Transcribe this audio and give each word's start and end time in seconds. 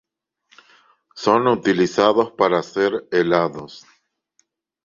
Son 1.13 1.45
utilizados 1.47 2.31
para 2.31 2.57
hacer 2.57 3.07
helados. 3.11 3.85